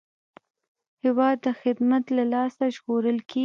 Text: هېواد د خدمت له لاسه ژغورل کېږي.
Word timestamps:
هېواد 1.03 1.37
د 1.45 1.47
خدمت 1.61 2.03
له 2.17 2.23
لاسه 2.33 2.63
ژغورل 2.75 3.19
کېږي. 3.29 3.39